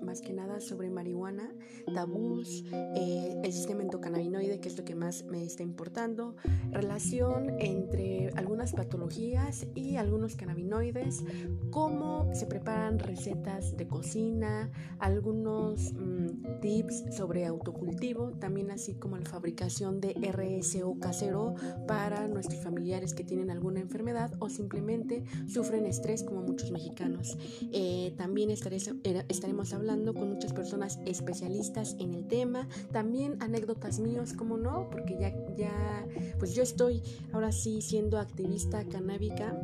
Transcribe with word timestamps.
más 0.00 0.20
que 0.20 0.32
nada 0.32 0.60
sobre 0.60 0.90
marihuana, 0.90 1.54
tabús, 1.92 2.64
eh, 2.72 3.40
el 3.42 3.52
sistema 3.52 3.82
endocannabinoide, 3.82 4.60
que 4.60 4.68
es 4.68 4.76
lo 4.76 4.84
que 4.84 4.94
más 4.94 5.24
me 5.24 5.44
está 5.44 5.62
importando, 5.62 6.36
relación 6.70 7.60
entre 7.60 8.30
algunas 8.36 8.72
patologías 8.72 9.66
y 9.74 9.96
algunos 9.96 10.36
cannabinoides, 10.36 11.24
cómo 11.70 12.28
se 12.34 12.46
preparan 12.46 12.98
recetas 12.98 13.76
de 13.76 13.86
cocina, 13.86 14.70
algunos 14.98 15.92
mm, 15.92 16.60
tips 16.60 17.16
sobre 17.16 17.46
autocultivo, 17.46 18.32
también 18.38 18.70
así 18.70 18.94
como 18.94 19.16
la 19.16 19.26
fabricación 19.26 20.00
de 20.00 20.14
RSO 20.14 20.98
casero 20.98 21.54
para 21.86 22.28
nuestros 22.28 22.62
familiares 22.62 23.14
que 23.14 23.24
tienen 23.24 23.50
alguna 23.50 23.80
enfermedad 23.80 24.32
o 24.38 24.48
simplemente 24.48 25.24
sufren 25.46 25.86
estrés 25.86 26.22
como 26.22 26.42
muchos 26.42 26.70
mexicanos. 26.70 27.36
Eh, 27.72 28.14
también 28.16 28.50
estaremos 28.50 29.72
hablando 29.72 30.14
con 30.14 30.30
muchas 30.30 30.52
personas 30.52 30.98
especialistas 31.06 31.81
en 31.98 32.14
el 32.14 32.26
tema, 32.26 32.68
también 32.92 33.36
anécdotas 33.40 33.98
míos, 33.98 34.32
como 34.32 34.56
no, 34.56 34.88
porque 34.90 35.16
ya, 35.18 35.34
ya, 35.56 36.06
pues 36.38 36.54
yo 36.54 36.62
estoy 36.62 37.02
ahora 37.32 37.52
sí 37.52 37.82
siendo 37.82 38.18
activista 38.18 38.84
canábica 38.84 39.56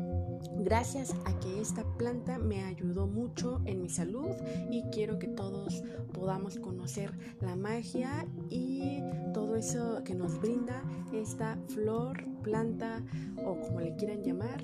gracias 0.59 1.15
a 1.25 1.39
que 1.41 1.61
esta 1.61 1.85
planta 1.97 2.39
me 2.39 2.65
ayudó 2.65 3.07
mucho 3.07 3.61
en 3.65 3.83
mi 3.83 3.89
salud 3.89 4.31
y 4.71 4.83
quiero 4.91 5.19
que 5.19 5.29
todos 5.29 5.83
podamos 6.13 6.59
conocer 6.59 7.13
la 7.41 7.57
magia 7.57 8.27
y 8.51 9.01
todo 9.33 9.57
eso 9.57 10.03
que 10.05 10.15
nos 10.15 10.41
brinda 10.41 10.83
esta 11.13 11.59
flor, 11.69 12.25
planta 12.43 13.03
o 13.45 13.59
como 13.61 13.81
le 13.81 13.97
quieran 13.97 14.23
llamar, 14.23 14.61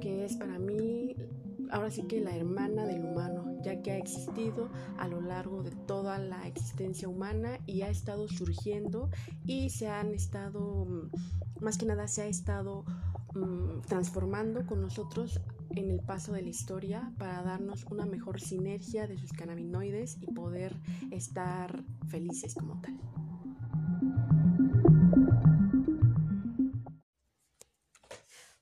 que 0.00 0.24
es 0.24 0.36
para 0.36 0.58
mí 0.58 1.16
ahora 1.70 1.90
sí 1.90 2.02
que 2.02 2.20
la 2.20 2.34
hermana 2.36 2.86
del 2.86 3.04
humano, 3.04 3.58
ya 3.62 3.82
que 3.82 3.92
ha 3.92 3.96
existido 3.96 4.70
a 4.98 5.08
lo 5.08 5.20
largo 5.20 5.62
de 5.62 5.70
toda 5.70 6.18
la 6.18 6.46
existencia 6.46 7.08
humana 7.08 7.58
y 7.66 7.82
ha 7.82 7.88
estado 7.88 8.28
surgiendo 8.28 9.10
y 9.44 9.70
se 9.70 9.88
han 9.88 10.14
estado, 10.14 10.84
mm, 10.86 11.10
más 11.60 11.78
que 11.78 11.86
nada 11.86 12.08
se 12.08 12.22
ha 12.22 12.26
estado 12.26 12.84
mm, 13.34 13.82
transformando 13.86 14.66
con 14.66 14.80
nosotros 14.80 15.40
en 15.70 15.90
el 15.90 16.00
paso 16.00 16.32
de 16.32 16.42
la 16.42 16.48
historia 16.48 17.12
para 17.18 17.42
darnos 17.42 17.84
una 17.84 18.06
mejor 18.06 18.40
sinergia 18.40 19.06
de 19.06 19.18
sus 19.18 19.32
cannabinoides 19.32 20.18
y 20.20 20.26
poder 20.32 20.74
estar 21.10 21.84
felices 22.08 22.54
como 22.54 22.80
tal. 22.80 22.98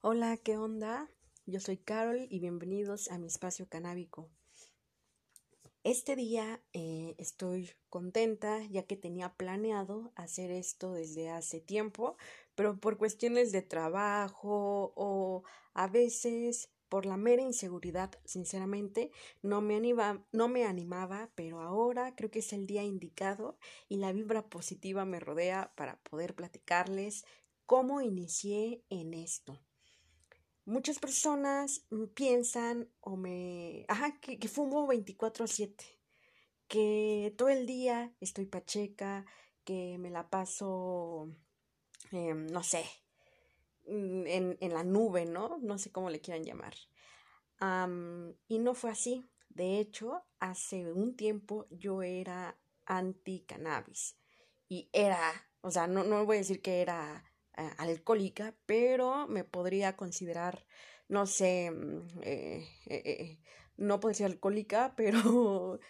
Hola, 0.01 0.37
¿qué 0.37 0.57
onda? 0.57 1.09
Yo 1.49 1.61
soy 1.61 1.77
Carol 1.77 2.27
y 2.29 2.41
bienvenidos 2.41 3.09
a 3.09 3.19
mi 3.19 3.29
espacio 3.29 3.69
canábico. 3.69 4.29
Este 5.85 6.17
día 6.17 6.61
eh, 6.73 7.15
estoy 7.19 7.71
contenta 7.89 8.65
ya 8.65 8.83
que 8.83 8.97
tenía 8.97 9.33
planeado 9.35 10.11
hacer 10.17 10.51
esto 10.51 10.93
desde 10.93 11.31
hace 11.31 11.61
tiempo, 11.61 12.17
pero 12.57 12.81
por 12.81 12.99
cuestiones 12.99 13.53
de 13.53 13.63
trabajo 13.63 14.93
o 14.97 15.45
a 15.73 15.87
veces 15.87 16.69
por 16.89 17.07
la 17.07 17.17
mera 17.17 17.43
inseguridad, 17.43 18.11
sinceramente, 18.25 19.13
no 19.43 19.61
me, 19.61 19.81
no 20.33 20.49
me 20.49 20.65
animaba, 20.65 21.31
pero 21.37 21.61
ahora 21.61 22.17
creo 22.17 22.33
que 22.33 22.41
es 22.41 22.53
el 22.53 22.67
día 22.67 22.83
indicado 22.83 23.57
y 23.89 23.99
la 23.99 24.11
vibra 24.11 24.49
positiva 24.49 25.05
me 25.05 25.21
rodea 25.21 25.73
para 25.77 26.01
poder 26.11 26.35
platicarles 26.35 27.25
cómo 27.67 28.01
inicié 28.01 28.83
en 28.91 29.15
esto. 29.15 29.61
Muchas 30.67 30.99
personas 30.99 31.87
mm, 31.91 32.07
piensan 32.07 32.91
o 33.01 33.17
me... 33.17 33.85
Ajá, 33.89 34.19
que, 34.21 34.39
que 34.41 34.49
fumo 34.49 34.87
24/7, 34.89 35.85
que 36.67 37.33
todo 37.39 37.49
el 37.51 37.67
día 37.67 38.13
estoy 38.21 38.47
pacheca, 38.47 39.25
que 39.65 39.97
me 39.99 40.11
la 40.11 40.29
paso, 40.29 41.31
em, 42.11 42.47
no 42.49 42.65
sé, 42.65 42.85
mm, 43.87 44.27
en, 44.27 44.59
en, 44.61 44.75
la 44.75 44.83
nube, 44.83 45.25
¿no? 45.25 45.59
No 45.59 45.79
sé 45.79 45.93
cómo 45.93 46.11
le 46.11 46.21
quieran 46.21 46.45
llamar. 46.45 46.75
y 48.49 48.59
no 48.59 48.75
fue 48.75 48.91
así. 48.91 49.25
De 49.49 49.79
hecho, 49.79 50.25
hace 50.41 50.93
un 50.93 51.17
tiempo 51.17 51.67
yo 51.71 52.03
era 52.03 52.59
anti-cannabis. 52.87 54.17
Y 54.69 54.89
era, 54.93 55.49
o 55.61 55.71
sea, 55.71 55.87
no, 55.87 56.03
no 56.05 56.27
voy 56.27 56.37
a 56.37 56.41
decir 56.41 56.61
que 56.61 56.83
era 56.83 57.25
eh, 57.57 57.71
alcohólica, 57.79 58.55
pero 58.67 59.27
me 59.29 59.45
podría 59.45 59.97
considerar, 59.97 60.67
no 61.09 61.27
sé, 61.27 61.71
mm, 61.71 62.21
eh, 62.23 62.67
eh, 62.87 63.39
no 63.79 63.99
puede 64.01 64.15
ser 64.15 64.27
alcohólica, 64.27 64.95
pero 64.97 65.81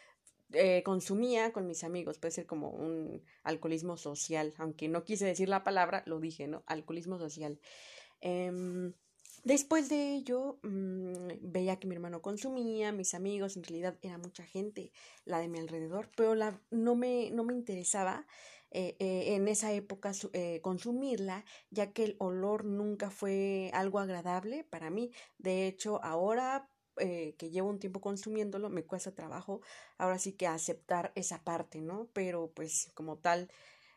consumía 0.85 1.53
con 1.53 1.67
mis 1.67 1.83
amigos, 1.85 2.19
puede 2.19 2.33
ser 2.33 2.47
como 2.47 2.71
un 2.71 3.23
alcoholismo 3.43 3.97
social, 3.97 4.55
aunque 4.59 4.89
no 4.89 5.05
quise 5.05 5.27
decir 5.27 5.49
la 5.49 5.65
palabra, 5.65 6.03
lo 6.07 6.21
dije, 6.21 6.47
¿no? 6.47 6.63
Alcoholismo 6.67 7.19
social. 7.19 7.59
Em, 8.21 8.95
después 9.45 9.89
de 9.89 10.15
ello, 10.15 10.59
mm, 10.63 11.29
veía 11.43 11.77
que 11.79 11.89
mi 11.89 11.95
hermano 11.95 12.23
consumía, 12.23 12.93
mis 12.93 13.15
amigos, 13.15 13.57
en 13.57 13.65
realidad 13.65 13.99
era 14.03 14.19
mucha 14.19 14.45
gente 14.45 14.93
la 15.25 15.39
de 15.41 15.49
mi 15.49 15.59
alrededor, 15.59 16.11
pero 16.17 16.35
la, 16.35 16.61
no, 16.71 16.95
me, 16.95 17.31
no 17.33 17.45
me 17.45 17.55
interesaba 17.55 18.27
eh, 18.71 18.97
eh, 18.99 19.35
en 19.35 19.49
esa 19.49 19.73
época 19.73 20.13
eh, 20.33 20.61
consumirla, 20.63 21.45
ya 21.71 21.93
que 21.93 22.05
el 22.05 22.17
olor 22.19 22.65
nunca 22.65 23.11
fue 23.11 23.71
algo 23.75 23.99
agradable 24.01 24.65
para 24.65 24.91
mí. 24.91 25.13
De 25.39 25.67
hecho, 25.67 26.03
ahora 26.05 26.71
que 26.99 27.51
llevo 27.51 27.69
un 27.69 27.79
tiempo 27.79 28.01
consumiéndolo, 28.01 28.71
me 28.71 28.87
cuesta 28.87 29.15
trabajo 29.15 29.61
ahora 29.99 30.19
sí 30.19 30.33
que 30.33 30.47
aceptar 30.47 31.13
esa 31.15 31.45
parte, 31.45 31.83
¿no? 31.83 32.09
Pero 32.15 32.53
pues 32.55 32.91
como 32.95 33.19
tal 33.19 33.51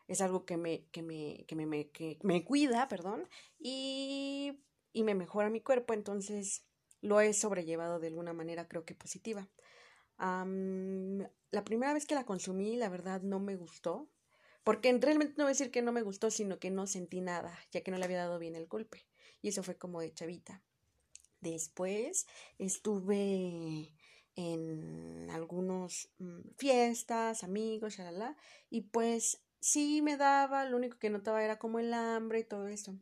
es 0.08 0.20
algo 0.20 0.44
que 0.44 0.56
me, 0.56 0.86
que 0.90 1.02
me, 1.02 1.44
que 1.46 1.56
me, 1.56 1.90
que 1.90 2.18
me 2.22 2.44
cuida, 2.44 2.88
perdón, 2.88 3.28
y, 3.58 4.60
y 4.92 5.04
me 5.04 5.14
mejora 5.14 5.50
mi 5.50 5.60
cuerpo, 5.60 5.94
entonces 5.94 6.64
lo 7.00 7.20
he 7.20 7.32
sobrellevado 7.32 8.00
de 8.00 8.08
alguna 8.08 8.32
manera 8.32 8.68
creo 8.68 8.84
que 8.84 8.94
positiva. 8.94 9.48
la 11.50 11.64
primera 11.64 11.92
vez 11.94 12.06
que 12.06 12.14
la 12.14 12.24
consumí, 12.26 12.76
la 12.76 12.88
verdad 12.88 13.22
no 13.22 13.40
me 13.40 13.56
gustó, 13.56 14.08
porque 14.64 14.96
realmente 15.00 15.34
no 15.36 15.44
voy 15.44 15.50
a 15.50 15.56
decir 15.56 15.70
que 15.70 15.82
no 15.82 15.92
me 15.92 16.02
gustó, 16.02 16.30
sino 16.30 16.58
que 16.58 16.70
no 16.70 16.86
sentí 16.86 17.20
nada, 17.20 17.58
ya 17.70 17.82
que 17.82 17.90
no 17.90 17.98
le 17.98 18.04
había 18.04 18.18
dado 18.18 18.38
bien 18.38 18.54
el 18.54 18.66
golpe. 18.66 19.06
Y 19.42 19.48
eso 19.48 19.62
fue 19.62 19.76
como 19.76 20.00
de 20.00 20.12
chavita. 20.12 20.62
Después 21.40 22.26
estuve 22.58 23.94
en 24.36 25.28
algunos 25.30 26.10
mm, 26.18 26.50
fiestas, 26.56 27.42
amigos, 27.42 27.96
shalala, 27.96 28.36
y 28.68 28.82
pues 28.82 29.42
sí 29.60 30.02
me 30.02 30.16
daba, 30.16 30.64
lo 30.64 30.76
único 30.76 30.98
que 30.98 31.10
notaba 31.10 31.44
era 31.44 31.58
como 31.58 31.78
el 31.78 31.92
hambre 31.94 32.40
y 32.40 32.44
todo 32.44 32.68
eso. 32.68 32.96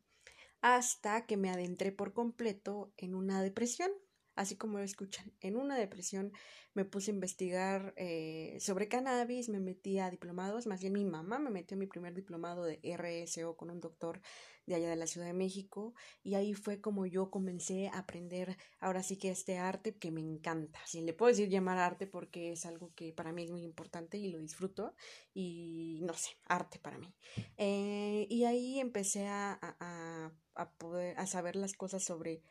Hasta 0.60 1.26
que 1.26 1.36
me 1.36 1.50
adentré 1.50 1.92
por 1.92 2.12
completo 2.12 2.92
en 2.96 3.14
una 3.14 3.42
depresión 3.42 3.90
así 4.38 4.56
como 4.56 4.78
lo 4.78 4.84
escuchan. 4.84 5.32
En 5.41 5.56
una 5.56 5.76
depresión 5.76 6.32
me 6.72 6.84
puse 6.84 7.10
a 7.10 7.15
investigar 7.15 7.93
eh, 7.97 8.56
sobre 8.60 8.88
cannabis, 8.88 9.49
me 9.49 9.59
metí 9.59 9.99
a 9.99 10.10
diplomados, 10.10 10.66
más 10.69 10.81
bien 10.81 10.93
mi 10.93 11.04
mamá 11.04 11.41
me 11.41 11.50
metió 11.50 11.76
a 11.76 11.81
mi 11.81 11.87
primer 11.87 12.15
diplomado 12.15 12.65
de 12.65 12.78
RSO 12.82 13.56
con 13.56 13.71
un 13.71 13.81
doctor 13.81 14.21
de 14.65 14.76
allá 14.76 14.91
de 14.91 14.97
la 14.97 15.09
Ciudad 15.09 15.26
de 15.26 15.32
México 15.32 15.94
y 16.22 16.34
ahí 16.34 16.54
fue 16.54 16.81
como 16.81 17.04
yo 17.04 17.31
comencé 17.31 17.88
a 17.88 17.99
aprender 17.99 18.56
ahora 18.78 19.03
sí 19.03 19.16
que 19.16 19.31
este 19.31 19.59
arte 19.59 19.97
que 19.97 20.12
me 20.12 20.21
encanta. 20.21 20.78
Si 20.87 21.00
le 21.00 21.15
puedo 21.15 21.31
decir 21.31 21.49
llamar 21.49 21.78
arte 21.78 22.06
porque 22.06 22.53
es 22.53 22.65
algo 22.65 22.93
que 22.94 23.12
para 23.12 23.32
mí 23.32 23.43
es 23.43 23.50
muy 23.50 23.65
importante 23.65 24.19
y 24.19 24.31
lo 24.31 24.38
disfruto 24.38 24.94
y 25.34 25.99
no 26.03 26.15
sé, 26.15 26.31
arte 26.44 26.78
para 26.78 26.99
mí. 26.99 27.12
Eh, 27.56 28.26
y 28.31 28.44
ahí 28.44 28.79
empecé 28.79 29.26
a, 29.26 29.58
a, 29.61 30.32
a 30.55 30.70
poder 30.75 31.19
a 31.19 31.26
saber 31.26 31.56
las 31.56 31.73
cosas 31.73 32.05
sobre 32.05 32.43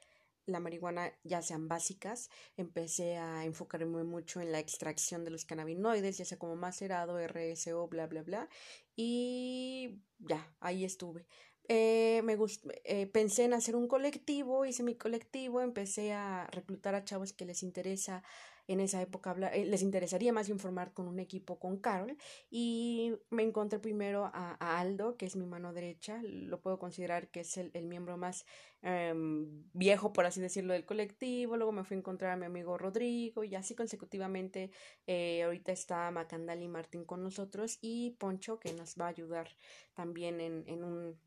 la 0.48 0.60
marihuana 0.60 1.14
ya 1.24 1.42
sean 1.42 1.68
básicas, 1.68 2.30
empecé 2.56 3.18
a 3.18 3.46
enfocarme 3.46 4.04
mucho 4.04 4.42
en 4.42 4.52
la 4.52 4.60
extracción 4.60 5.24
de 5.24 5.32
los 5.32 5.46
cannabinoides, 5.46 6.18
ya 6.18 6.26
sea 6.26 6.40
como 6.40 6.56
macerado, 6.56 7.20
RSO, 7.20 7.88
bla, 7.88 8.08
bla, 8.08 8.24
bla, 8.24 8.50
y 8.96 10.02
ya, 10.20 10.52
ahí 10.60 10.84
estuve. 10.86 11.28
Eh, 11.70 12.22
me 12.24 12.38
eh, 12.86 13.08
pensé 13.08 13.44
en 13.44 13.54
hacer 13.54 13.76
un 13.76 13.88
colectivo, 13.88 14.66
hice 14.66 14.84
mi 14.84 14.96
colectivo, 14.96 15.62
empecé 15.62 16.14
a 16.14 16.48
reclutar 16.48 16.96
a 16.96 17.04
chavos 17.04 17.34
que 17.34 17.46
les 17.46 17.62
interesa 17.62 18.24
en 18.68 18.80
esa 18.80 19.02
época 19.02 19.36
eh, 19.54 19.66
les 19.66 19.82
interesaría 19.82 20.34
más 20.34 20.50
informar 20.50 20.94
con 20.94 21.08
un 21.08 21.20
equipo 21.20 21.60
con 21.60 21.78
Carol 21.78 22.18
y 22.50 23.14
me 23.30 23.44
encontré 23.44 23.80
primero 23.80 24.30
a, 24.34 24.56
Aldo, 24.80 25.18
que 25.18 25.26
es 25.26 25.36
mi 25.36 25.46
mano 25.46 25.74
derecha, 25.74 26.22
lo 26.24 26.60
puedo 26.62 26.78
considerar 26.78 27.30
que 27.30 27.42
es 27.42 27.58
el, 27.58 27.72
miembro 27.86 28.18
más 28.18 28.46
em, 28.82 29.64
viejo, 29.74 30.14
por 30.14 30.26
así 30.26 30.42
decirlo, 30.42 30.74
del 30.74 30.86
colectivo, 30.86 31.58
luego 31.58 31.72
me 31.72 31.84
fui 31.84 31.96
a 31.96 32.00
encontrar 32.00 32.32
a 32.32 32.38
mi 32.38 32.46
amigo 32.46 32.78
Rodrigo 32.78 33.44
y 33.44 33.56
así 33.56 33.76
consecutivamente 33.76 34.72
eh, 35.08 35.44
ahorita 35.44 35.72
está 35.72 36.12
Macandali 36.12 36.68
Martín 36.68 37.06
con 37.06 37.24
nosotros 37.24 37.78
y 37.82 38.12
Poncho 38.20 38.60
que 38.60 38.74
nos 38.74 38.96
va 38.96 39.06
a 39.06 39.10
ayudar 39.10 39.50
también 39.94 40.42
en, 40.42 40.64
en 40.68 40.84
un 40.84 41.18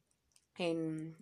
en, 0.58 1.16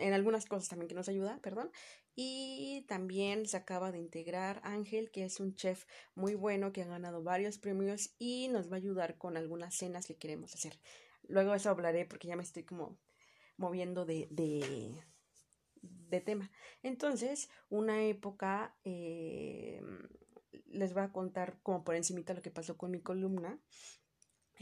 en 0.00 0.12
algunas 0.12 0.46
cosas 0.46 0.68
también 0.68 0.88
que 0.88 0.94
nos 0.94 1.08
ayuda, 1.08 1.38
perdón. 1.42 1.70
Y 2.14 2.84
también 2.88 3.46
se 3.46 3.56
acaba 3.56 3.90
de 3.90 3.98
integrar 3.98 4.60
Ángel, 4.64 5.10
que 5.10 5.24
es 5.24 5.40
un 5.40 5.54
chef 5.54 5.86
muy 6.14 6.34
bueno 6.34 6.72
que 6.72 6.82
ha 6.82 6.86
ganado 6.86 7.22
varios 7.22 7.58
premios 7.58 8.14
y 8.18 8.48
nos 8.48 8.70
va 8.70 8.74
a 8.76 8.78
ayudar 8.80 9.16
con 9.16 9.36
algunas 9.36 9.74
cenas 9.74 10.06
que 10.06 10.16
queremos 10.16 10.54
hacer. 10.54 10.78
Luego 11.28 11.54
eso 11.54 11.70
hablaré 11.70 12.04
porque 12.04 12.28
ya 12.28 12.36
me 12.36 12.42
estoy 12.42 12.64
como 12.64 12.98
moviendo 13.56 14.04
de, 14.04 14.28
de, 14.30 15.02
de 15.80 16.20
tema. 16.20 16.50
Entonces, 16.82 17.48
una 17.70 18.04
época, 18.04 18.76
eh, 18.84 19.80
les 20.66 20.92
voy 20.92 21.02
a 21.02 21.12
contar 21.12 21.58
como 21.62 21.84
por 21.84 21.94
encimita 21.94 22.34
lo 22.34 22.42
que 22.42 22.50
pasó 22.50 22.76
con 22.76 22.90
mi 22.90 23.00
columna. 23.00 23.58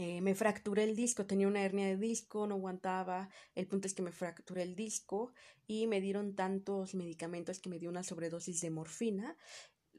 Eh, 0.03 0.23
me 0.23 0.35
fracturé 0.35 0.85
el 0.85 0.97
disco, 0.97 1.27
tenía 1.27 1.47
una 1.47 1.63
hernia 1.63 1.85
de 1.85 1.99
disco, 1.99 2.47
no 2.47 2.55
aguantaba. 2.55 3.29
El 3.55 3.67
punto 3.67 3.87
es 3.87 3.93
que 3.93 4.01
me 4.01 4.13
fracturé 4.13 4.63
el 4.63 4.75
disco 4.75 5.31
y 5.67 5.87
me 5.87 6.01
dieron 6.01 6.35
tantos 6.35 6.95
medicamentos 6.95 7.59
que 7.59 7.69
me 7.69 7.79
dio 7.79 7.91
una 7.91 8.03
sobredosis 8.03 8.63
de 8.63 8.71
morfina. 8.71 9.37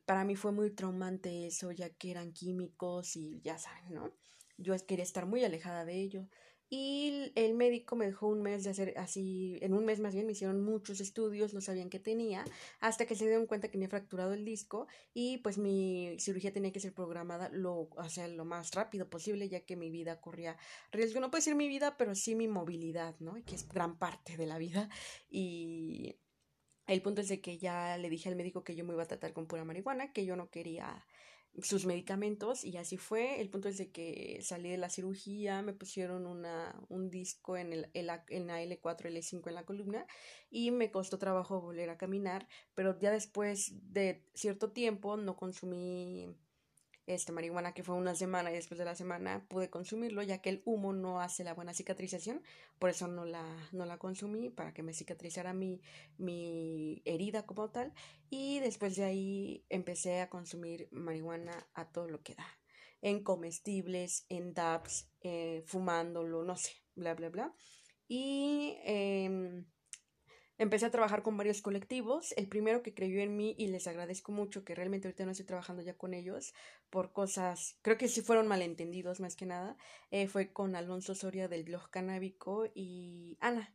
Para 0.07 0.25
mí 0.25 0.35
fue 0.35 0.53
muy 0.53 0.71
traumante 0.71 1.45
eso, 1.45 1.71
ya 1.71 1.91
que 1.91 2.09
eran 2.09 2.33
químicos 2.33 3.15
y 3.15 3.41
ya 3.41 3.59
saben, 3.59 3.93
¿no? 3.93 4.11
Yo 4.57 4.75
quería 4.87 5.03
estar 5.03 5.27
muy 5.27 5.43
alejada 5.43 5.85
de 5.85 5.93
ello. 6.01 6.27
Y 6.73 7.33
el 7.35 7.53
médico 7.53 7.97
me 7.97 8.05
dejó 8.05 8.29
un 8.29 8.41
mes 8.41 8.63
de 8.63 8.69
hacer 8.69 8.93
así, 8.97 9.59
en 9.61 9.73
un 9.73 9.83
mes 9.83 9.99
más 9.99 10.13
bien 10.13 10.25
me 10.25 10.31
hicieron 10.31 10.63
muchos 10.63 11.01
estudios, 11.01 11.53
no 11.53 11.59
sabían 11.59 11.89
qué 11.89 11.99
tenía, 11.99 12.45
hasta 12.79 13.05
que 13.05 13.13
se 13.13 13.25
dieron 13.25 13.45
cuenta 13.45 13.67
que 13.67 13.77
me 13.77 13.83
había 13.83 13.97
fracturado 13.97 14.31
el 14.31 14.45
disco 14.45 14.87
y 15.13 15.39
pues 15.39 15.57
mi 15.57 16.15
cirugía 16.17 16.53
tenía 16.53 16.71
que 16.71 16.79
ser 16.79 16.93
programada 16.93 17.49
lo, 17.49 17.89
o 17.93 18.09
sea, 18.09 18.29
lo 18.29 18.45
más 18.45 18.71
rápido 18.71 19.09
posible, 19.09 19.49
ya 19.49 19.65
que 19.65 19.75
mi 19.75 19.89
vida 19.89 20.21
corría 20.21 20.55
riesgo, 20.93 21.19
no 21.19 21.29
puede 21.29 21.41
ser 21.41 21.55
mi 21.55 21.67
vida, 21.67 21.97
pero 21.97 22.15
sí 22.15 22.35
mi 22.35 22.47
movilidad, 22.47 23.19
¿no? 23.19 23.33
Que 23.45 23.55
es 23.55 23.67
gran 23.67 23.99
parte 23.99 24.37
de 24.37 24.45
la 24.45 24.57
vida. 24.57 24.89
Y 25.29 26.15
el 26.87 27.01
punto 27.01 27.19
es 27.19 27.27
de 27.27 27.41
que 27.41 27.57
ya 27.57 27.97
le 27.97 28.09
dije 28.09 28.29
al 28.29 28.37
médico 28.37 28.63
que 28.63 28.75
yo 28.75 28.85
me 28.85 28.93
iba 28.93 29.03
a 29.03 29.07
tratar 29.07 29.33
con 29.33 29.45
pura 29.45 29.65
marihuana, 29.65 30.13
que 30.13 30.25
yo 30.25 30.37
no 30.37 30.49
quería 30.49 31.05
sus 31.61 31.85
medicamentos 31.85 32.63
y 32.63 32.77
así 32.77 32.97
fue. 32.97 33.41
El 33.41 33.49
punto 33.49 33.67
es 33.67 33.77
de 33.77 33.91
que 33.91 34.39
salí 34.41 34.69
de 34.69 34.77
la 34.77 34.89
cirugía, 34.89 35.61
me 35.61 35.73
pusieron 35.73 36.25
una, 36.25 36.79
un 36.89 37.09
disco 37.09 37.57
en, 37.57 37.73
el, 37.73 37.89
en 37.93 38.07
la 38.07 38.25
L4, 38.25 38.81
L5 38.81 39.47
en 39.47 39.55
la 39.55 39.65
columna 39.65 40.05
y 40.49 40.71
me 40.71 40.91
costó 40.91 41.17
trabajo 41.17 41.61
volver 41.61 41.89
a 41.89 41.97
caminar, 41.97 42.47
pero 42.73 42.97
ya 42.99 43.11
después 43.11 43.73
de 43.91 44.23
cierto 44.33 44.71
tiempo 44.71 45.17
no 45.17 45.35
consumí 45.35 46.35
este, 47.07 47.31
marihuana 47.31 47.73
que 47.73 47.83
fue 47.83 47.95
una 47.95 48.15
semana 48.15 48.51
y 48.51 48.55
después 48.55 48.77
de 48.77 48.85
la 48.85 48.95
semana 48.95 49.45
pude 49.49 49.69
consumirlo 49.69 50.21
ya 50.23 50.41
que 50.41 50.49
el 50.49 50.61
humo 50.65 50.93
no 50.93 51.19
hace 51.21 51.43
la 51.43 51.53
buena 51.53 51.73
cicatrización, 51.73 52.41
por 52.79 52.89
eso 52.89 53.07
no 53.07 53.25
la, 53.25 53.43
no 53.71 53.85
la 53.85 53.97
consumí 53.97 54.49
para 54.49 54.73
que 54.73 54.83
me 54.83 54.93
cicatrizara 54.93 55.53
mi, 55.53 55.81
mi 56.17 57.01
herida 57.05 57.45
como 57.45 57.69
tal 57.69 57.93
y 58.29 58.59
después 58.59 58.95
de 58.95 59.03
ahí 59.03 59.65
empecé 59.69 60.21
a 60.21 60.29
consumir 60.29 60.87
marihuana 60.91 61.67
a 61.73 61.91
todo 61.91 62.07
lo 62.07 62.21
que 62.21 62.35
da, 62.35 62.47
en 63.01 63.23
comestibles, 63.23 64.25
en 64.29 64.53
dabs, 64.53 65.09
eh, 65.21 65.63
fumándolo, 65.65 66.43
no 66.43 66.55
sé, 66.55 66.71
bla, 66.95 67.13
bla, 67.15 67.29
bla. 67.29 67.53
Y 68.07 68.77
eh, 68.83 69.63
Empecé 70.61 70.85
a 70.85 70.91
trabajar 70.91 71.23
con 71.23 71.37
varios 71.37 71.59
colectivos. 71.63 72.35
El 72.37 72.47
primero 72.47 72.83
que 72.83 72.93
creyó 72.93 73.19
en 73.19 73.35
mí 73.35 73.55
y 73.57 73.69
les 73.69 73.87
agradezco 73.87 74.31
mucho 74.31 74.63
que 74.63 74.75
realmente 74.75 75.07
ahorita 75.07 75.25
no 75.25 75.31
estoy 75.31 75.47
trabajando 75.47 75.81
ya 75.81 75.95
con 75.95 76.13
ellos 76.13 76.53
por 76.91 77.13
cosas, 77.13 77.79
creo 77.81 77.97
que 77.97 78.07
sí 78.07 78.21
fueron 78.21 78.47
malentendidos 78.47 79.21
más 79.21 79.35
que 79.35 79.47
nada, 79.47 79.75
eh, 80.11 80.27
fue 80.27 80.53
con 80.53 80.75
Alonso 80.75 81.15
Soria 81.15 81.47
del 81.47 81.63
blog 81.63 81.89
canábico 81.89 82.67
y 82.75 83.39
Ana. 83.39 83.73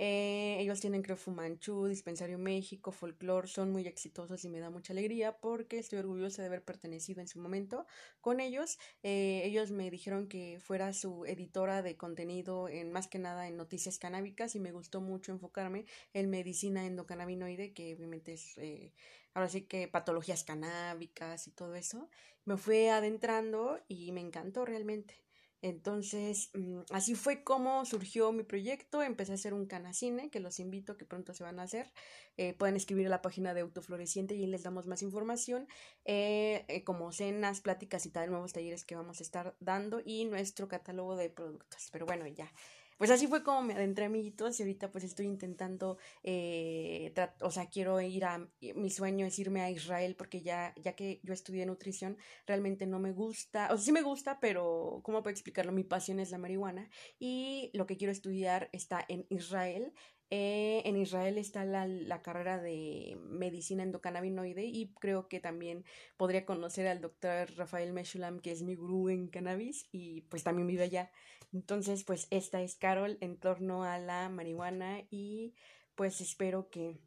Eh, 0.00 0.56
ellos 0.60 0.80
tienen, 0.80 1.02
creo, 1.02 1.16
Fumanchu, 1.16 1.86
Dispensario 1.88 2.38
México, 2.38 2.92
Folklore, 2.92 3.48
son 3.48 3.72
muy 3.72 3.86
exitosos 3.86 4.44
y 4.44 4.48
me 4.48 4.60
da 4.60 4.70
mucha 4.70 4.92
alegría 4.92 5.38
porque 5.40 5.78
estoy 5.78 5.98
orgullosa 5.98 6.40
de 6.42 6.46
haber 6.46 6.64
pertenecido 6.64 7.20
en 7.20 7.26
su 7.28 7.40
momento 7.40 7.84
con 8.20 8.38
ellos. 8.40 8.78
Eh, 9.02 9.42
ellos 9.44 9.72
me 9.72 9.90
dijeron 9.90 10.28
que 10.28 10.60
fuera 10.60 10.92
su 10.92 11.24
editora 11.26 11.82
de 11.82 11.96
contenido, 11.96 12.68
en 12.68 12.92
más 12.92 13.08
que 13.08 13.18
nada 13.18 13.48
en 13.48 13.56
noticias 13.56 13.98
canábicas, 13.98 14.54
y 14.54 14.60
me 14.60 14.70
gustó 14.72 15.00
mucho 15.00 15.32
enfocarme 15.32 15.84
en 16.14 16.30
medicina 16.30 16.86
endocannabinoide, 16.86 17.72
que 17.74 17.94
obviamente 17.94 18.34
es. 18.34 18.56
Eh, 18.58 18.92
ahora 19.34 19.48
sí 19.48 19.62
que 19.62 19.88
patologías 19.88 20.44
canábicas 20.44 21.46
y 21.48 21.50
todo 21.52 21.74
eso. 21.74 22.08
Me 22.44 22.56
fui 22.56 22.86
adentrando 22.86 23.80
y 23.88 24.12
me 24.12 24.20
encantó 24.20 24.64
realmente. 24.64 25.27
Entonces, 25.60 26.50
mm, 26.54 26.80
así 26.90 27.14
fue 27.14 27.42
como 27.42 27.84
surgió 27.84 28.32
mi 28.32 28.44
proyecto. 28.44 29.02
Empecé 29.02 29.32
a 29.32 29.34
hacer 29.34 29.54
un 29.54 29.66
canacine, 29.66 30.30
que 30.30 30.40
los 30.40 30.60
invito, 30.60 30.96
que 30.96 31.04
pronto 31.04 31.34
se 31.34 31.44
van 31.44 31.58
a 31.58 31.64
hacer. 31.64 31.92
Eh, 32.36 32.54
pueden 32.54 32.76
escribir 32.76 33.06
a 33.06 33.10
la 33.10 33.22
página 33.22 33.54
de 33.54 33.62
Autofloreciente 33.62 34.36
y 34.36 34.46
les 34.46 34.62
damos 34.62 34.86
más 34.86 35.02
información, 35.02 35.66
eh, 36.04 36.64
eh, 36.68 36.84
como 36.84 37.10
cenas, 37.12 37.60
pláticas 37.60 38.06
y 38.06 38.10
tal, 38.10 38.30
nuevos 38.30 38.52
talleres 38.52 38.84
que 38.84 38.94
vamos 38.94 39.20
a 39.20 39.22
estar 39.24 39.56
dando 39.58 40.00
y 40.04 40.24
nuestro 40.26 40.68
catálogo 40.68 41.16
de 41.16 41.30
productos. 41.30 41.88
Pero 41.90 42.06
bueno, 42.06 42.26
ya 42.28 42.52
pues 42.98 43.10
así 43.10 43.26
fue 43.28 43.42
como 43.42 43.62
me 43.62 43.74
adentré 43.74 44.04
amiguitos 44.04 44.58
y 44.58 44.62
ahorita 44.64 44.90
pues 44.90 45.04
estoy 45.04 45.26
intentando, 45.26 45.98
eh, 46.24 47.14
o 47.40 47.50
sea, 47.50 47.66
quiero 47.70 48.00
ir 48.00 48.24
a, 48.24 48.46
mi 48.74 48.90
sueño 48.90 49.24
es 49.24 49.38
irme 49.38 49.62
a 49.62 49.70
Israel 49.70 50.16
porque 50.16 50.42
ya, 50.42 50.74
ya 50.76 50.94
que 50.94 51.20
yo 51.22 51.32
estudié 51.32 51.64
nutrición, 51.64 52.18
realmente 52.46 52.86
no 52.86 52.98
me 52.98 53.12
gusta, 53.12 53.66
o 53.72 53.76
sea, 53.76 53.84
sí 53.84 53.92
me 53.92 54.02
gusta, 54.02 54.40
pero 54.40 55.00
¿cómo 55.04 55.22
puedo 55.22 55.32
explicarlo? 55.32 55.72
Mi 55.72 55.84
pasión 55.84 56.20
es 56.20 56.30
la 56.32 56.38
marihuana 56.38 56.90
y 57.18 57.70
lo 57.72 57.86
que 57.86 57.96
quiero 57.96 58.12
estudiar 58.12 58.68
está 58.72 59.04
en 59.08 59.26
Israel. 59.30 59.92
Eh, 60.30 60.82
en 60.84 60.96
Israel 60.98 61.38
está 61.38 61.64
la, 61.64 61.86
la, 61.86 62.20
carrera 62.20 62.60
de 62.60 63.16
medicina 63.30 63.82
endocannabinoide 63.82 64.64
y 64.66 64.92
creo 65.00 65.26
que 65.26 65.40
también 65.40 65.84
podría 66.18 66.44
conocer 66.44 66.86
al 66.86 67.00
doctor 67.00 67.50
Rafael 67.56 67.94
Meshulam, 67.94 68.40
que 68.40 68.52
es 68.52 68.62
mi 68.62 68.74
gurú 68.74 69.08
en 69.08 69.28
cannabis 69.28 69.88
y 69.90 70.22
pues 70.22 70.44
también 70.44 70.68
vive 70.68 70.84
allá. 70.84 71.10
Entonces, 71.52 72.04
pues 72.04 72.26
esta 72.30 72.60
es 72.60 72.76
Carol 72.76 73.16
en 73.22 73.38
torno 73.38 73.84
a 73.84 73.98
la 73.98 74.28
marihuana 74.28 75.02
y 75.10 75.54
pues 75.94 76.20
espero 76.20 76.68
que 76.68 76.98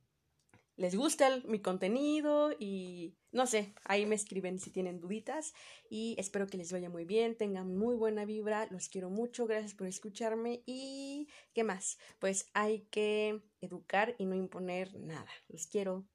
les 0.78 0.96
guste 0.96 1.26
mi 1.46 1.62
contenido 1.62 2.52
y 2.58 3.16
no 3.32 3.46
sé, 3.48 3.74
ahí 3.86 4.06
me 4.06 4.16
escriben 4.16 4.60
si 4.60 4.72
tienen 4.72 5.00
duditas 5.00 5.54
y 5.90 6.16
espero 6.18 6.48
que 6.48 6.58
les 6.58 6.72
vaya 6.72 6.90
muy 6.90 7.06
bien, 7.06 7.38
tengan 7.38 7.78
muy 7.78 7.96
buena 7.96 8.26
vibra, 8.26 8.68
los 8.72 8.90
quiero 8.90 9.10
mucho, 9.10 9.48
gracias 9.48 9.74
por 9.74 9.88
escucharme 9.88 10.64
y 10.66 11.28
¿qué 11.54 11.64
más? 11.64 11.98
Pues 12.20 12.50
hay 12.54 12.82
que 12.92 13.42
educar 13.62 14.16
y 14.18 14.26
no 14.26 14.36
imponer 14.36 14.94
nada, 15.00 15.30
los 15.48 15.68
quiero. 15.68 16.06